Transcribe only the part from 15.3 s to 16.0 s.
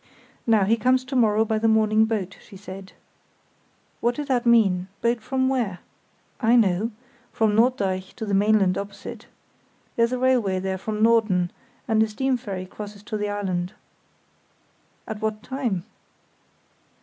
time?"